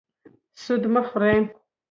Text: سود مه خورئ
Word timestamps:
سود 0.61 0.83
مه 0.93 1.01
خورئ 1.09 1.37